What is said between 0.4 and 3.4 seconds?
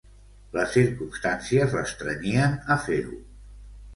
Les circumstàncies l'estrenyien a fer-ho.